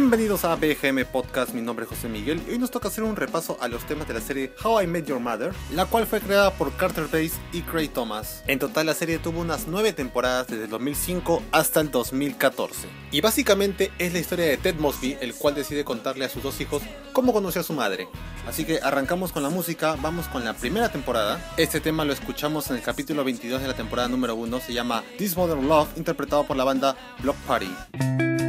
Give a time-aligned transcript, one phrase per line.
[0.00, 3.16] Bienvenidos a BGM Podcast, mi nombre es José Miguel y hoy nos toca hacer un
[3.16, 6.20] repaso a los temas de la serie How I Met Your Mother, la cual fue
[6.20, 8.44] creada por Carter Bass y Craig Thomas.
[8.46, 12.86] En total la serie tuvo unas 9 temporadas desde el 2005 hasta el 2014.
[13.10, 16.60] Y básicamente es la historia de Ted Mosby, el cual decide contarle a sus dos
[16.60, 16.80] hijos
[17.12, 18.06] cómo conoció a su madre.
[18.46, 21.44] Así que arrancamos con la música, vamos con la primera temporada.
[21.56, 25.02] Este tema lo escuchamos en el capítulo 22 de la temporada número 1, se llama
[25.18, 28.47] This Modern Love, interpretado por la banda Block Party.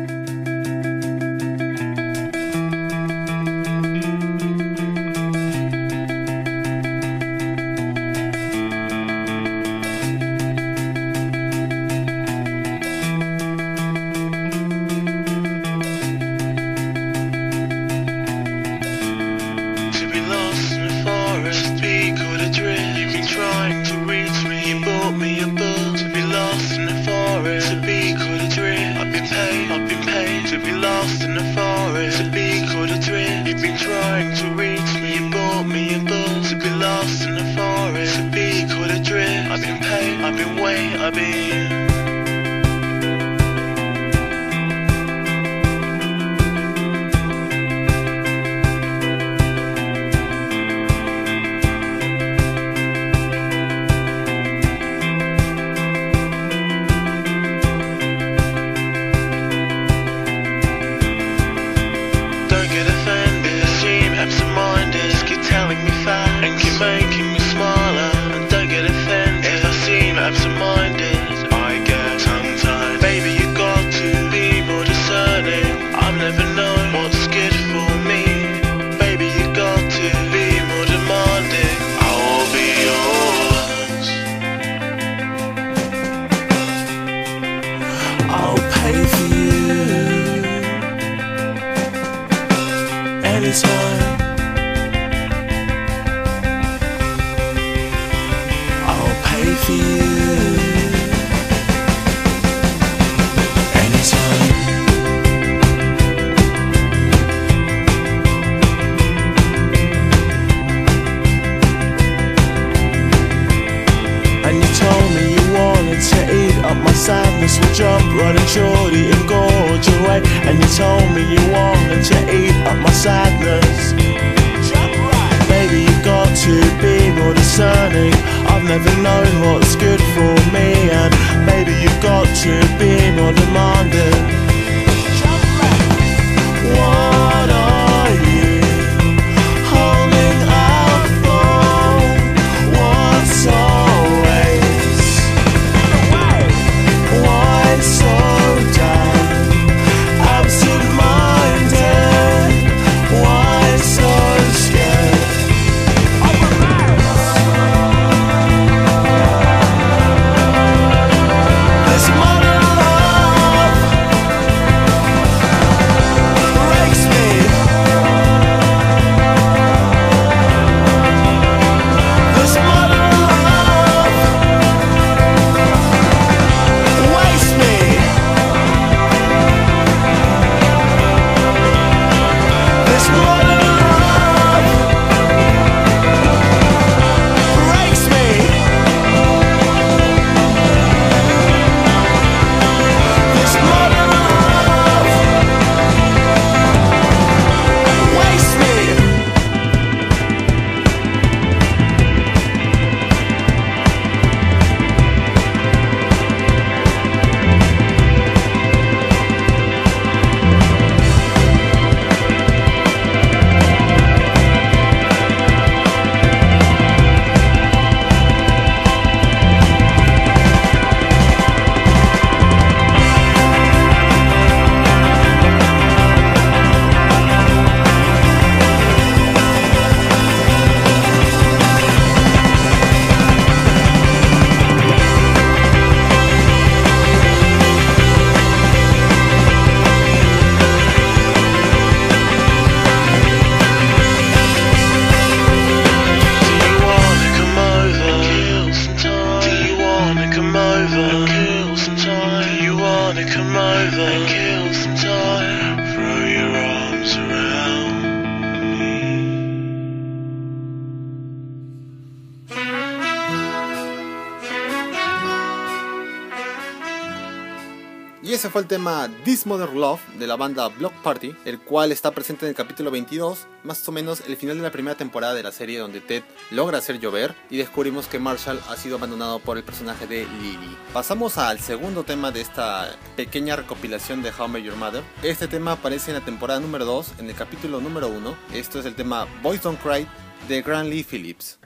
[268.50, 272.46] Fue el tema This Mother Love de la banda Block Party, el cual está presente
[272.46, 275.52] en el capítulo 22, más o menos el final de la primera temporada de la
[275.52, 279.64] serie donde Ted logra hacer llover y descubrimos que Marshall ha sido abandonado por el
[279.64, 280.78] personaje de Lily.
[280.94, 285.04] Pasamos al segundo tema de esta pequeña recopilación de How Met Your Mother.
[285.22, 288.36] Este tema aparece en la temporada número 2, en el capítulo número 1.
[288.54, 290.08] Esto es el tema Boys Don't Cry
[290.48, 291.60] de Grant Lee Phillips.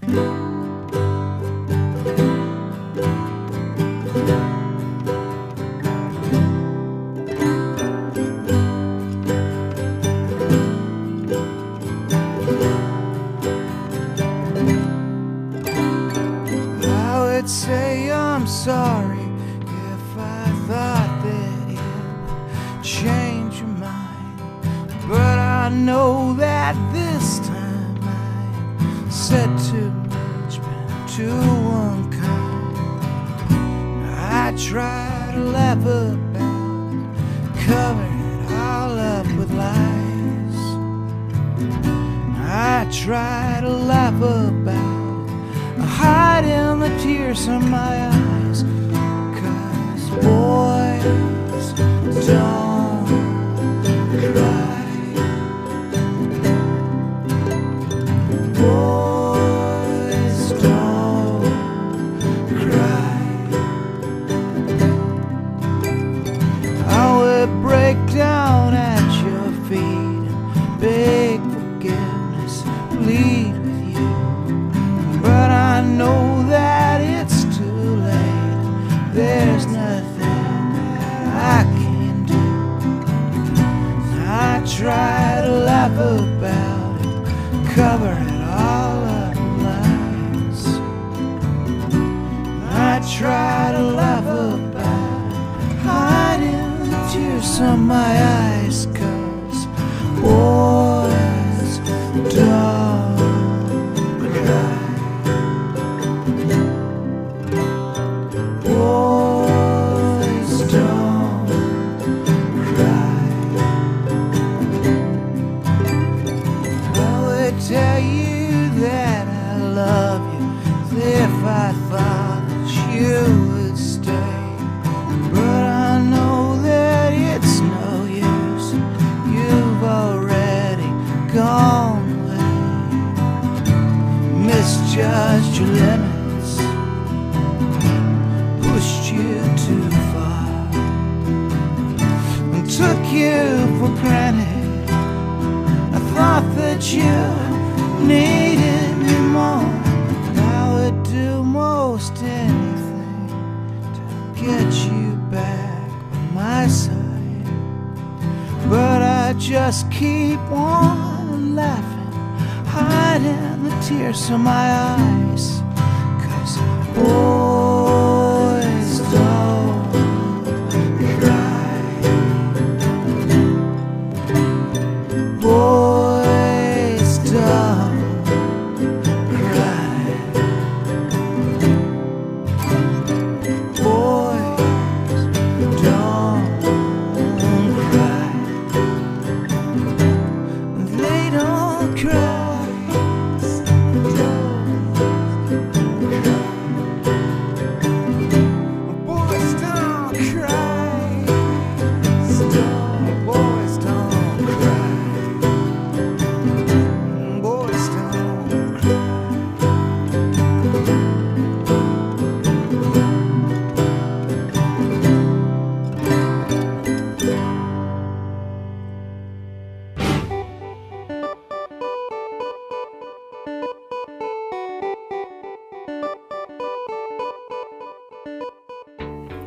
[17.44, 24.40] Would say I'm sorry if I thought that would change your mind.
[25.10, 31.42] But I know that this time I said too much, been too
[31.84, 32.78] unkind.
[34.08, 36.18] I try to laugh about
[37.68, 40.60] cover it all up with lies.
[42.40, 44.93] I try to laugh about
[46.04, 48.60] hiding the tears from my eyes.
[49.40, 51.66] Cause boys
[52.28, 53.08] don't
[54.34, 54.84] cry.
[58.60, 59.03] Boys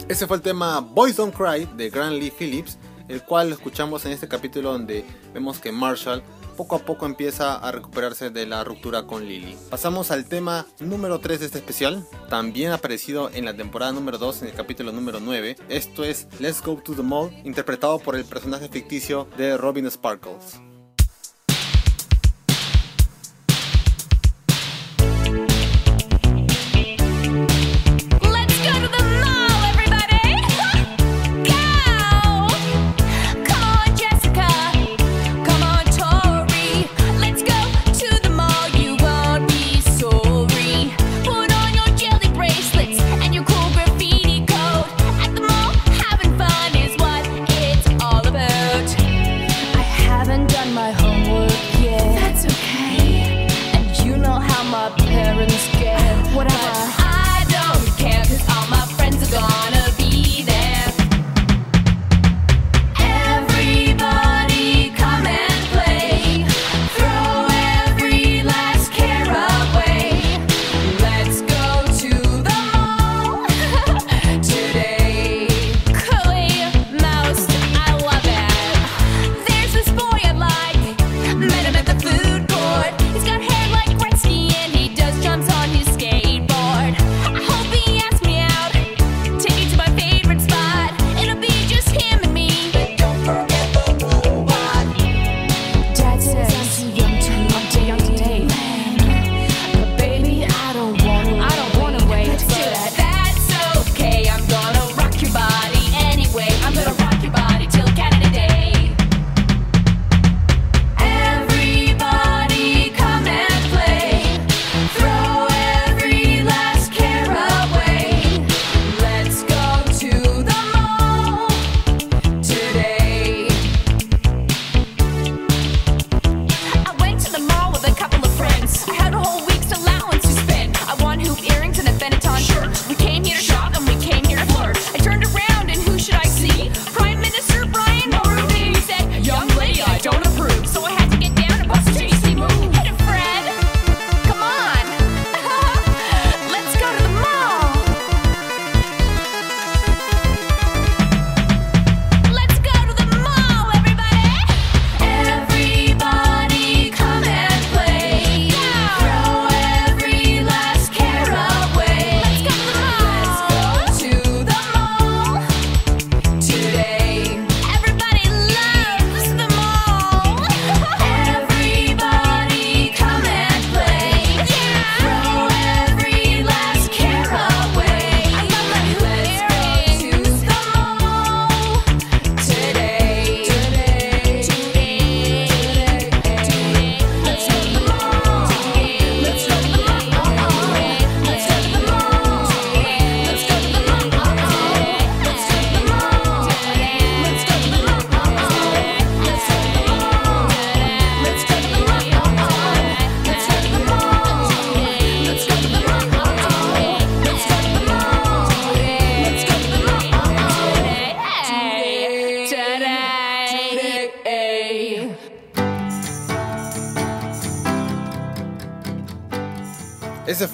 [0.09, 4.13] Ese fue el tema Boys Don't Cry de Grant Lee Phillips, el cual escuchamos en
[4.13, 6.23] este capítulo donde vemos que Marshall
[6.57, 9.57] poco a poco empieza a recuperarse de la ruptura con Lily.
[9.69, 14.43] Pasamos al tema número 3 de este especial, también aparecido en la temporada número 2
[14.43, 15.57] en el capítulo número 9.
[15.69, 20.61] Esto es Let's Go to the Mall, interpretado por el personaje ficticio de Robin Sparkles.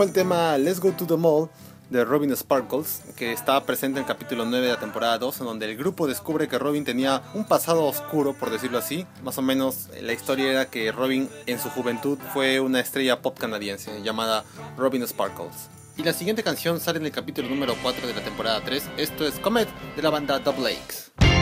[0.02, 1.48] El tema Let's Go to the Mall
[1.90, 5.46] de Robin Sparkles, que estaba presente en el capítulo 9 de la temporada 2, en
[5.46, 9.06] donde el grupo descubre que Robin tenía un pasado oscuro, por decirlo así.
[9.22, 13.38] Más o menos la historia era que Robin en su juventud fue una estrella pop
[13.38, 14.44] canadiense llamada
[14.76, 15.68] Robin Sparkles.
[15.96, 19.26] Y la siguiente canción sale en el capítulo número 4 de la temporada 3, esto
[19.26, 21.41] es Comet de la banda Double Lakes.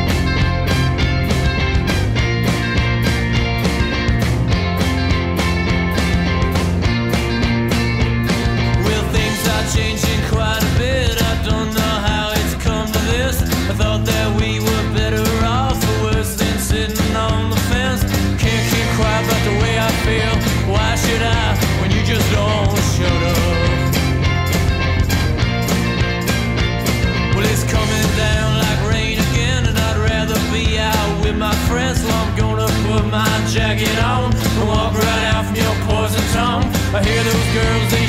[33.50, 36.64] Jacket on and walk right out from your poison tongue.
[36.94, 37.99] I hear those girls,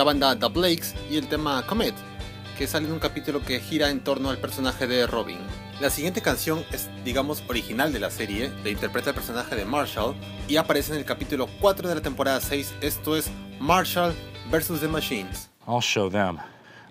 [0.00, 1.94] la banda The Blakes y el tema Comet,
[2.56, 5.36] que sale en un capítulo que gira en torno al personaje de Robin.
[5.78, 10.14] La siguiente canción es, digamos, original de la serie, la interpreta el personaje de Marshall
[10.48, 13.30] y aparece en el capítulo 4 de la temporada 6, esto es
[13.60, 14.14] Marshall
[14.50, 14.80] vs.
[14.80, 15.50] The Machines.
[15.68, 16.38] I'll show them.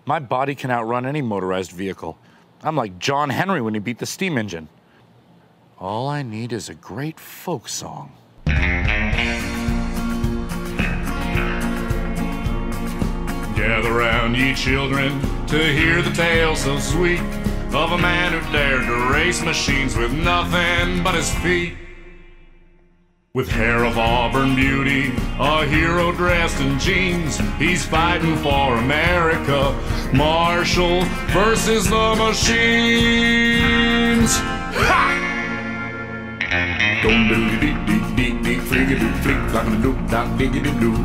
[0.06, 2.16] My body can outrun any motorized vehicle.
[2.62, 4.68] I'm like John Henry when he beat the steam engine.
[5.80, 8.12] All I need is a great folk song.
[13.60, 17.20] Gather round, ye children, to hear the tale so sweet
[17.74, 21.74] of a man who dared to race machines with nothing but his feet.
[23.34, 29.76] With hair of auburn beauty, a hero dressed in jeans, he's fighting for America.
[30.13, 32.39] Marshall versus the machines.
[34.88, 35.26] Ha!
[37.04, 40.80] Dum doo dee dee dee dee flick doo flick like a doo dock diggy doo
[40.80, 40.95] doo.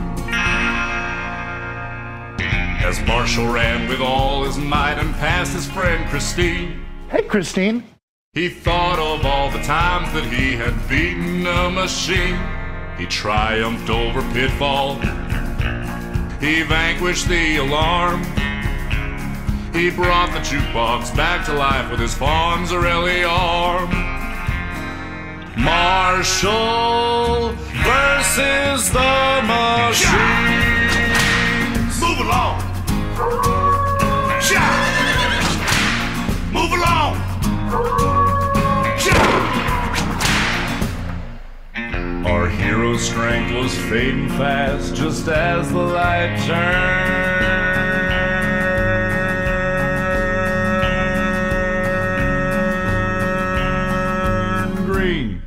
[2.84, 7.82] As Marshall ran with all his might and passed his friend Christine, Hey, Christine.
[8.34, 12.38] he thought of all the times that he had beaten a machine.
[12.98, 14.96] He triumphed over pitfall.
[16.40, 18.22] He vanquished the alarm.
[19.72, 23.90] He brought the jukebox back to life with his Fonzarelli arm.
[25.56, 30.60] Marshall versus the machines.
[32.00, 32.63] Move along.
[36.52, 37.14] Move along.
[42.26, 47.14] Our hero's strength was fading fast just as the light turned
[54.86, 55.40] green.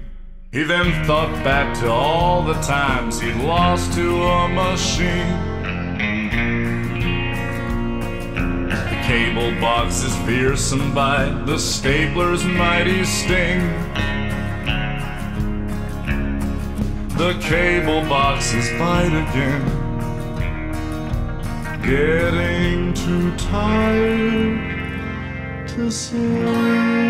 [0.53, 5.56] He then thought back to all the times he'd lost to a machine.
[9.07, 13.61] Cable box is fearsome bite, the stapler's mighty sting.
[17.15, 19.63] The cable boxes bite again.
[21.81, 24.59] Getting too tired
[25.69, 27.07] to sing.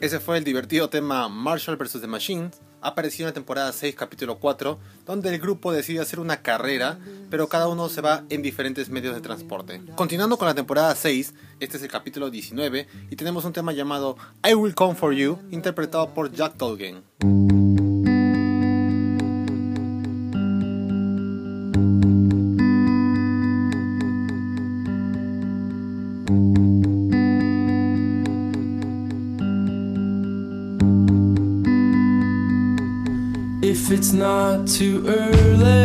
[0.00, 2.00] Ese fue el divertido tema Marshall vs.
[2.00, 2.60] The Machines.
[2.82, 6.98] Apareció en la temporada 6, capítulo 4, donde el grupo decide hacer una carrera,
[7.30, 9.80] pero cada uno se va en diferentes medios de transporte.
[9.94, 14.16] Continuando con la temporada 6, este es el capítulo 19, y tenemos un tema llamado
[14.44, 17.04] I Will Come For You, interpretado por Jack Tolkien.
[34.12, 35.81] Not too early,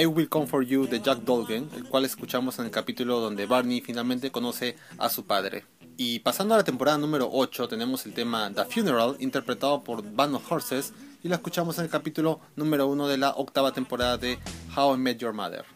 [0.00, 3.44] I Will Come For You de Jack Dolgen, el cual escuchamos en el capítulo donde
[3.44, 5.66] Barney finalmente conoce a su padre.
[5.98, 10.36] Y pasando a la temporada número 8 tenemos el tema The Funeral interpretado por Band
[10.36, 14.38] of Horses y lo escuchamos en el capítulo número 1 de la octava temporada de
[14.74, 15.66] How I Met Your Mother.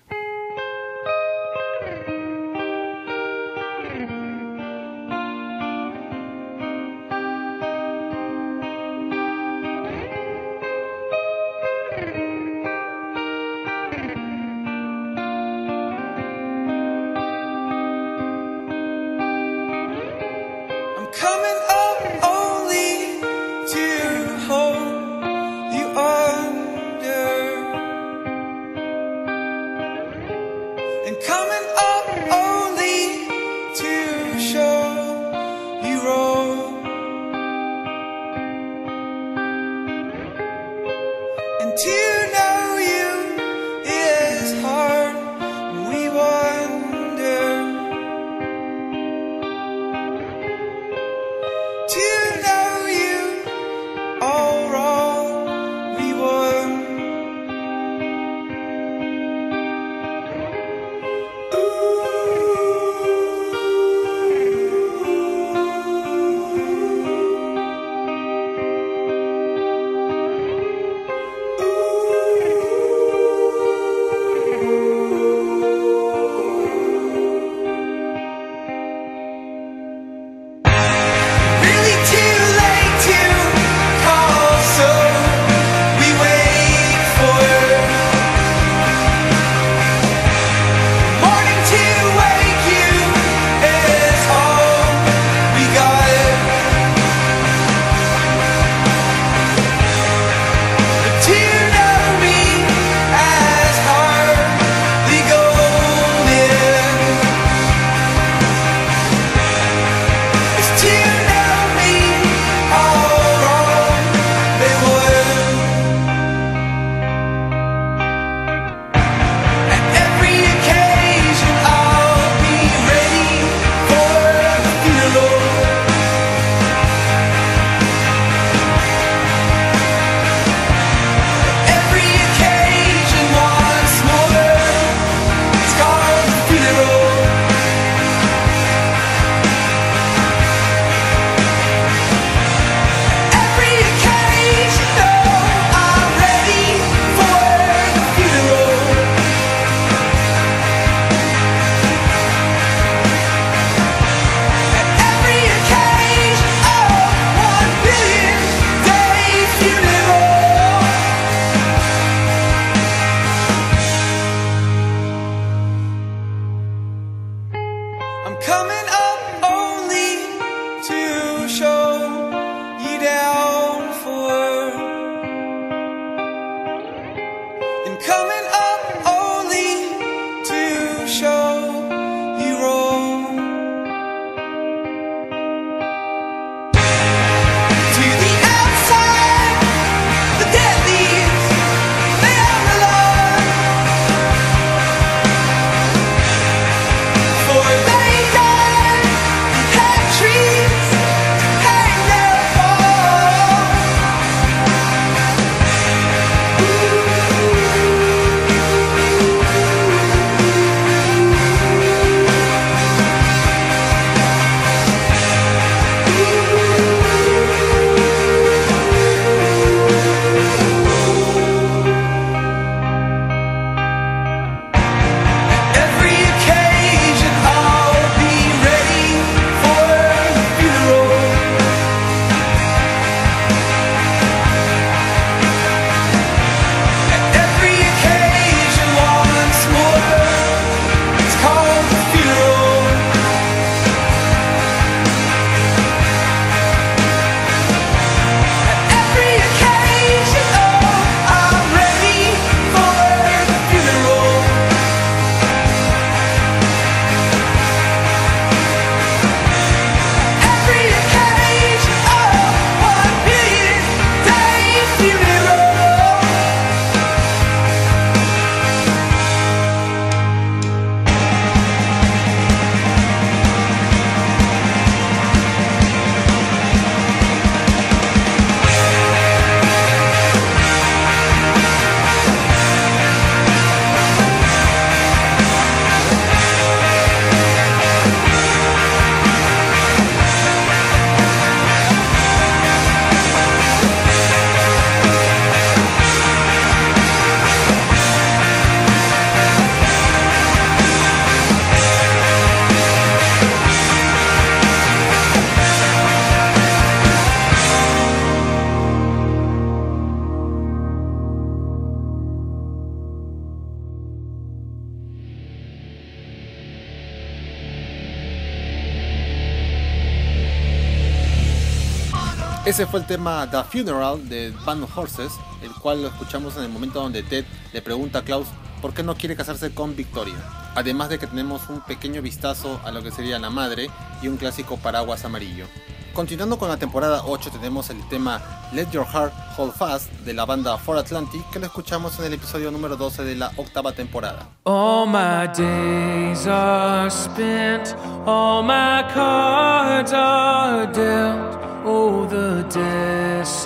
[322.64, 326.62] Ese fue el tema The Funeral de Band of Horses, el cual lo escuchamos en
[326.62, 328.46] el momento donde Ted le pregunta a Klaus
[328.80, 330.36] por qué no quiere casarse con Victoria.
[330.74, 333.90] Además de que tenemos un pequeño vistazo a lo que sería la madre
[334.22, 335.66] y un clásico paraguas amarillo.
[336.14, 338.40] Continuando con la temporada 8 tenemos el tema
[338.72, 342.32] Let Your Heart Hold Fast de la banda For Atlantic que lo escuchamos en el
[342.32, 344.48] episodio número 12 de la octava temporada.
[344.64, 351.63] All my days are spent, all my cards are dealt.
[351.86, 353.60] Oh, the desolation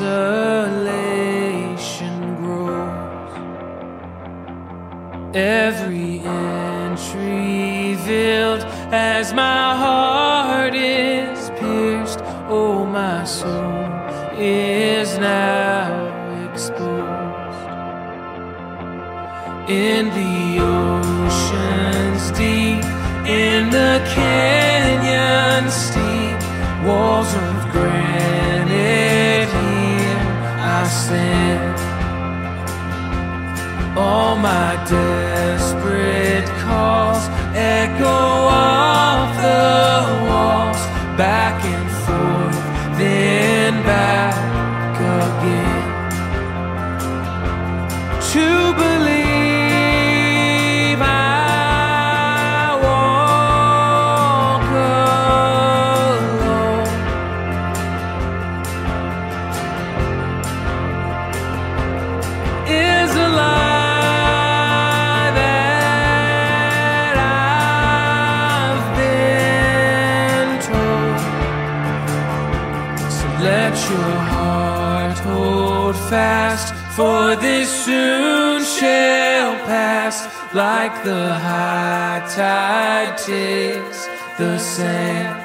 [2.43, 3.33] grows.
[5.37, 12.19] Every inch revealed as my heart is pierced.
[12.49, 13.87] Oh, my soul
[14.37, 15.87] is now
[16.51, 17.69] exposed.
[19.71, 22.85] In the oceans deep,
[23.29, 26.41] in the canyon steep,
[26.85, 27.48] walls of
[27.79, 30.23] granite here
[30.77, 31.79] I stand.
[33.99, 36.08] All my desperate
[80.89, 84.07] like the high tide takes
[84.39, 85.38] the sand.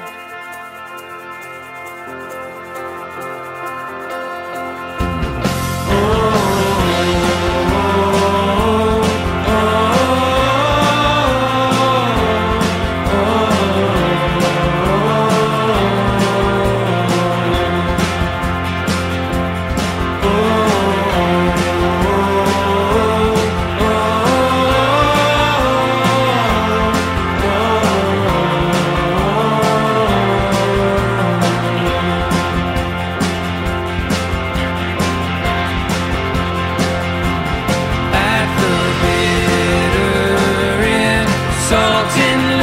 [42.04, 42.53] mountain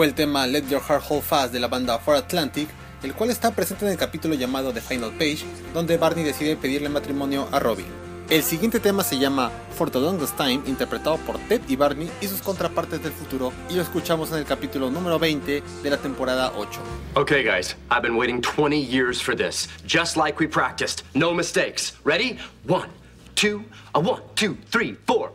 [0.00, 2.70] fue el tema Let Your Heart Hold Fast de la banda For Atlantic,
[3.02, 6.88] el cual está presente en el capítulo llamado The Final Page, donde Barney decide pedirle
[6.88, 7.84] matrimonio a Robin.
[8.30, 12.28] El siguiente tema se llama For the Longest Time, interpretado por Ted y Barney y
[12.28, 16.54] sus contrapartes del futuro, y lo escuchamos en el capítulo número 20 de la temporada
[16.56, 16.80] 8.
[17.16, 21.04] Okay, guys, I've been waiting 20 years for this, just like we practiced.
[21.12, 21.92] No mistakes.
[22.06, 22.38] Ready?
[22.66, 22.88] One,
[23.34, 25.30] two, a one, two, three, four.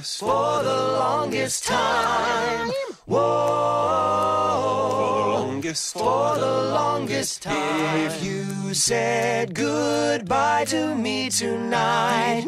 [0.00, 2.70] longest, for the longest time.
[3.04, 3.20] Whoa,
[4.96, 8.06] for the longest, for the longest time.
[8.06, 12.46] If you said goodbye to me tonight,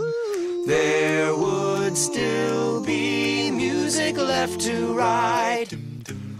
[0.66, 5.76] there would still be music left to write.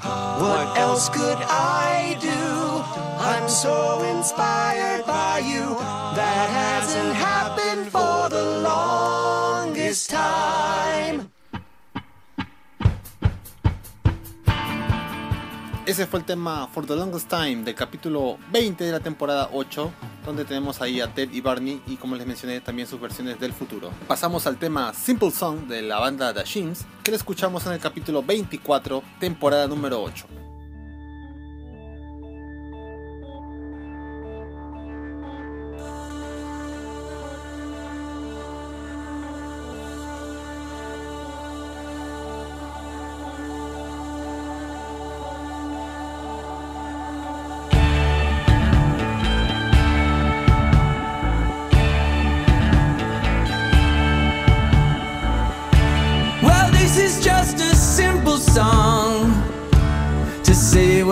[0.03, 2.31] What else could I do?
[3.21, 5.77] I'm so inspired by you.
[6.17, 7.62] That hasn't happened.
[15.85, 19.93] Ese fue el tema For the Longest Time del capítulo 20 de la temporada 8,
[20.25, 23.53] donde tenemos ahí a Ted y Barney y como les mencioné también sus versiones del
[23.53, 23.91] futuro.
[24.09, 27.79] Pasamos al tema Simple Song de la banda The Shims, que lo escuchamos en el
[27.79, 30.42] capítulo 24, temporada número 8.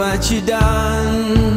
[0.01, 1.50] what you done.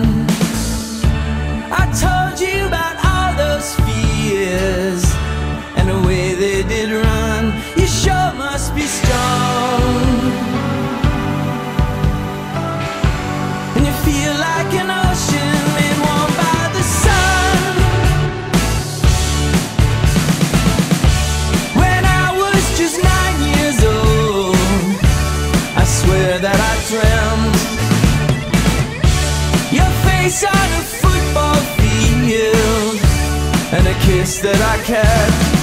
[34.24, 35.63] least that I can.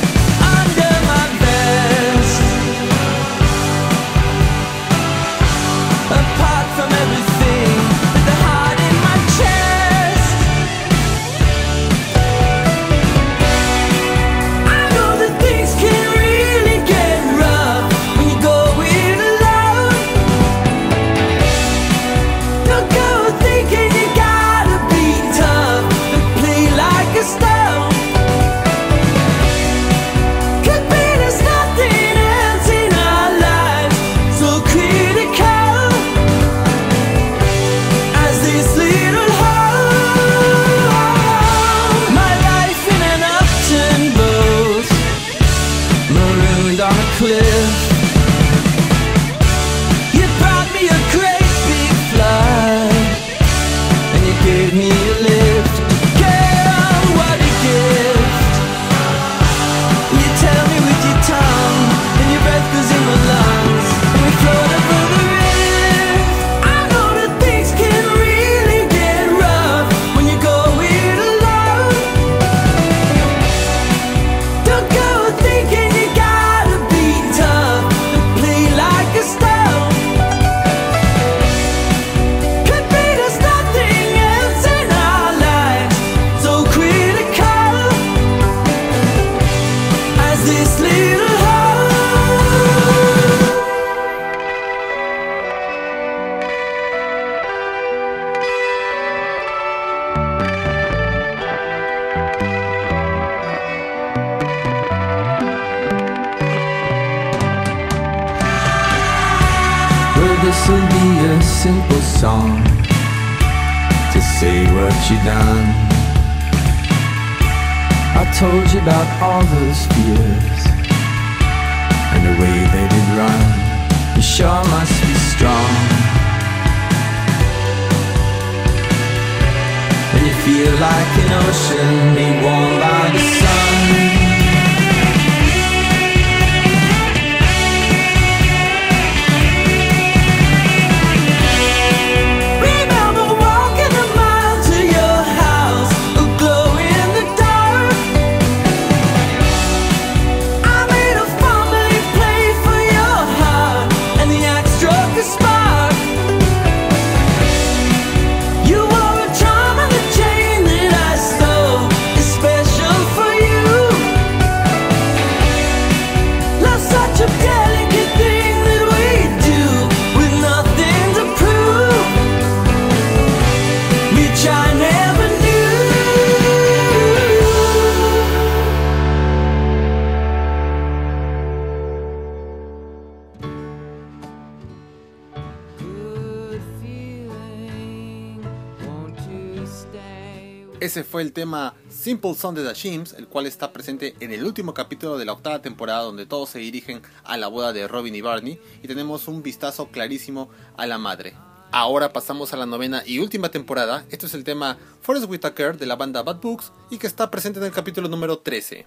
[191.21, 195.19] el tema Simple Song de The Shims, el cual está presente en el último capítulo
[195.19, 198.59] de la octava temporada donde todos se dirigen a la boda de Robin y Barney
[198.83, 201.35] y tenemos un vistazo clarísimo a la madre.
[201.73, 205.87] Ahora pasamos a la novena y última temporada, esto es el tema Forest Whitaker de
[205.87, 208.87] la banda Bad Books y que está presente en el capítulo número 13.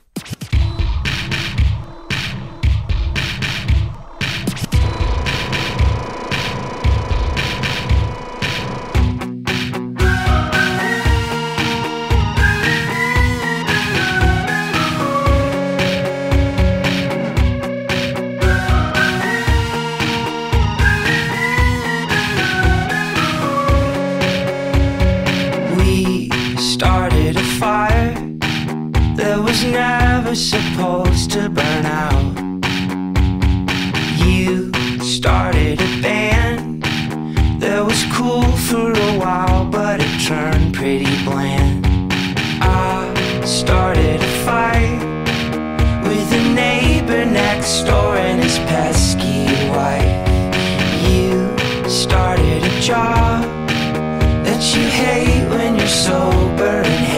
[27.64, 28.14] Fire
[29.16, 32.34] that was never supposed to burn out.
[34.26, 36.84] You started a band
[37.62, 41.86] that was cool for a while, but it turned pretty bland.
[42.62, 43.00] I
[43.46, 45.00] started a fight
[46.10, 49.46] with a neighbor next door and his pesky
[49.76, 50.14] wife.
[51.08, 51.34] You
[51.90, 53.40] started a job
[54.46, 57.13] that you hate when you're sober and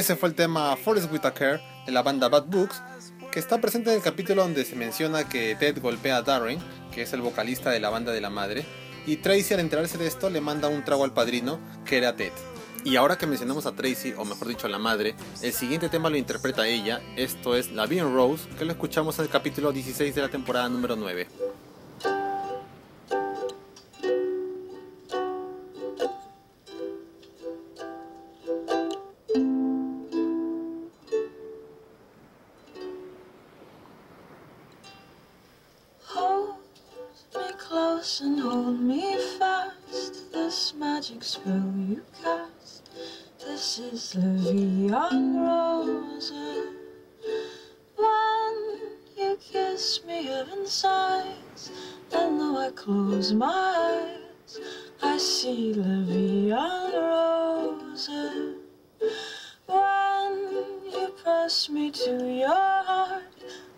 [0.00, 2.82] ese fue el tema Forrest Whitaker de la banda Bad Books,
[3.30, 6.58] que está presente en el capítulo donde se menciona que Ted golpea a Darren,
[6.90, 8.64] que es el vocalista de la banda de la madre,
[9.06, 12.32] y Tracy al enterarse de esto le manda un trago al padrino, que era Ted.
[12.82, 16.08] Y ahora que mencionamos a Tracy, o mejor dicho a la madre, el siguiente tema
[16.08, 20.14] lo interpreta ella, esto es La Bien Rose, que lo escuchamos en el capítulo 16
[20.14, 21.28] de la temporada número 9.
[38.70, 40.32] Hold me fast.
[40.32, 42.88] This magic spell you cast.
[43.40, 46.32] This is Vie en Rose.
[47.96, 48.54] When
[49.16, 51.72] you kiss me, heaven sighs.
[52.12, 54.60] And though I close my eyes,
[55.02, 58.08] I see Vie en Rose.
[59.66, 60.32] When
[60.92, 62.12] you press me to
[62.42, 63.24] your heart,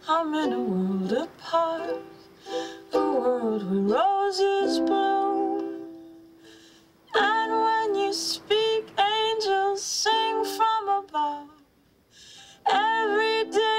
[0.07, 2.03] I'm in a world apart,
[2.93, 5.81] a world where roses bloom.
[7.15, 11.49] And when you speak, angels sing from above
[12.67, 13.72] every day.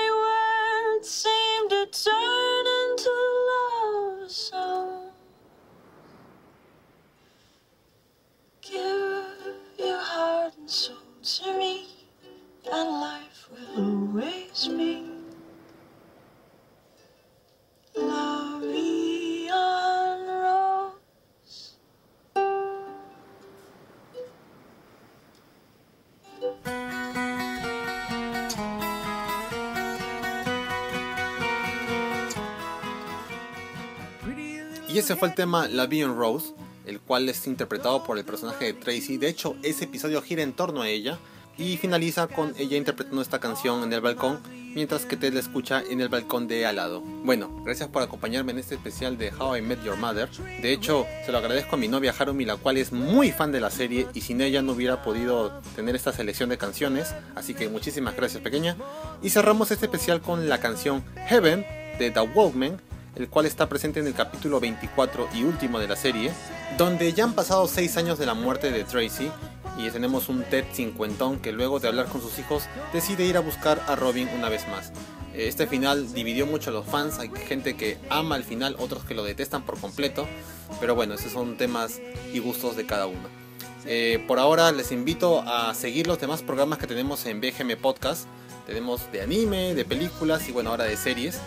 [35.04, 36.54] Ese fue el tema La en Rose,
[36.86, 39.18] el cual es interpretado por el personaje de Tracy.
[39.18, 41.20] De hecho, ese episodio gira en torno a ella
[41.58, 44.40] y finaliza con ella interpretando esta canción en el balcón,
[44.74, 47.02] mientras que Ted la escucha en el balcón de al lado.
[47.02, 50.30] Bueno, gracias por acompañarme en este especial de How I Met Your Mother.
[50.62, 53.60] De hecho, se lo agradezco a mi novia Harumi, la cual es muy fan de
[53.60, 57.14] la serie y sin ella no hubiera podido tener esta selección de canciones.
[57.36, 58.78] Así que muchísimas gracias, pequeña.
[59.22, 61.66] Y cerramos este especial con la canción Heaven
[62.00, 65.96] de The Walkmen el cual está presente en el capítulo 24 y último de la
[65.96, 66.32] serie,
[66.78, 69.32] donde ya han pasado 6 años de la muerte de Tracy
[69.78, 73.42] y tenemos un Ted cincuentón que luego de hablar con sus hijos decide ir a
[73.42, 74.92] buscar a Robin una vez más.
[75.34, 79.16] Este final dividió mucho a los fans, hay gente que ama el final, otros que
[79.16, 80.28] lo detestan por completo,
[80.80, 82.00] pero bueno, esos son temas
[82.34, 83.44] y gustos de cada uno.
[83.86, 88.28] Eh, por ahora les invito a seguir los demás programas que tenemos en BGM Podcast.
[88.66, 91.40] Tenemos de anime, de películas y bueno, ahora de series.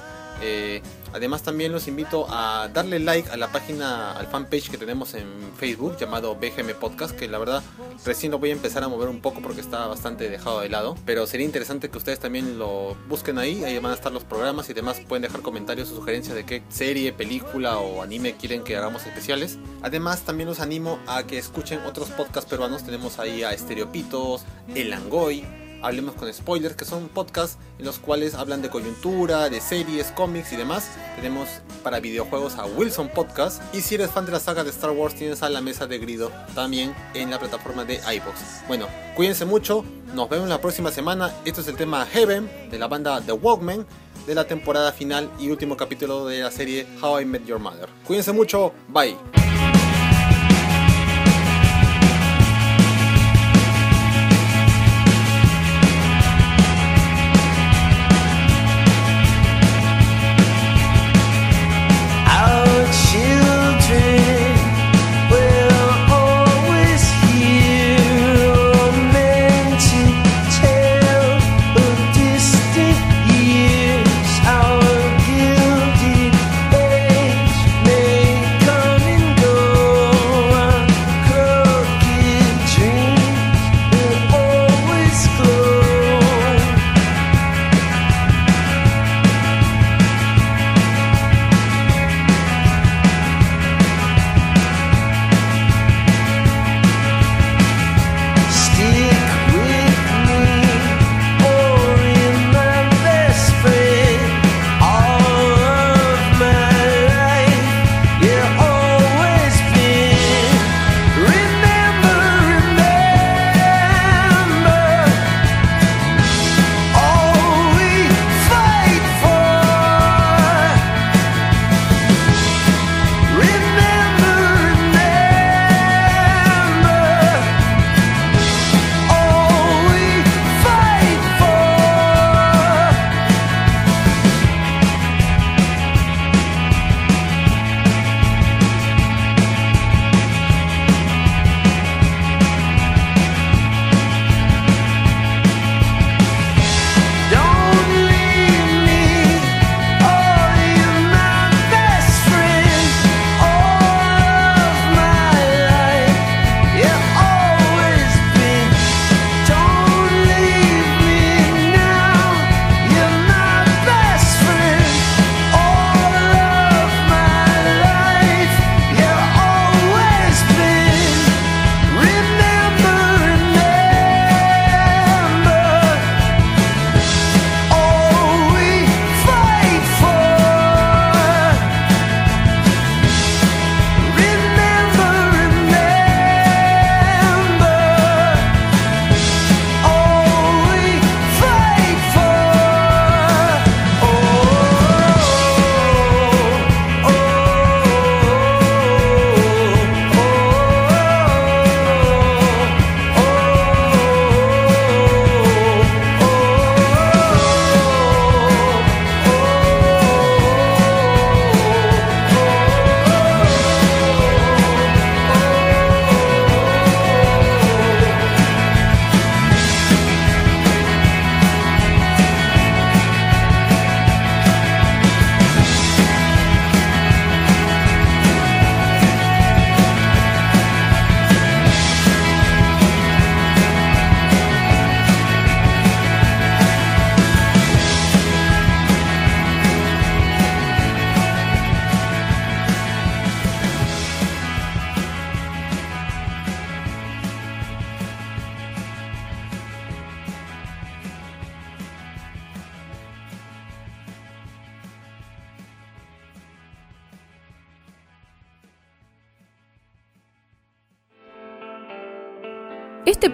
[0.42, 0.82] Eh,
[1.16, 5.26] además también los invito a darle like a la página, al fanpage que tenemos en
[5.56, 7.62] Facebook llamado BGM Podcast, que la verdad
[8.04, 10.96] recién lo voy a empezar a mover un poco porque está bastante dejado de lado,
[11.06, 14.68] pero sería interesante que ustedes también lo busquen ahí, ahí van a estar los programas
[14.68, 18.76] y demás pueden dejar comentarios o sugerencias de qué serie, película o anime quieren que
[18.76, 19.58] hagamos especiales.
[19.82, 24.44] Además también los animo a que escuchen otros podcasts peruanos, tenemos ahí a Estereopitos,
[24.74, 29.60] El Angoy, Hablemos con Spoilers, que son podcasts en los cuales hablan de coyuntura, de
[29.60, 30.90] series, cómics y demás.
[31.14, 31.48] Tenemos
[31.84, 33.62] para videojuegos a Wilson Podcast.
[33.72, 35.98] Y si eres fan de la saga de Star Wars, tienes a la mesa de
[35.98, 38.66] Grido también en la plataforma de iBox.
[38.66, 39.84] Bueno, cuídense mucho.
[40.12, 41.32] Nos vemos la próxima semana.
[41.44, 43.86] Esto es el tema Heaven de la banda The Walkmen
[44.26, 47.88] de la temporada final y último capítulo de la serie How I Met Your Mother.
[48.04, 48.72] Cuídense mucho.
[48.88, 49.16] Bye.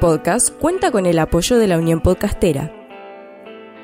[0.02, 2.72] Podcast cuenta con el apoyo de la Unión Podcastera.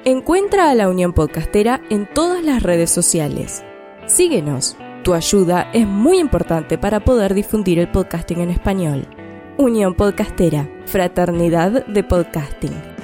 [0.05, 3.63] Encuentra a la Unión Podcastera en todas las redes sociales.
[4.07, 4.77] Síguenos.
[5.05, 9.07] Tu ayuda es muy importante para poder difundir el podcasting en español.
[9.59, 12.98] Unión Podcastera, Fraternidad de Podcasting.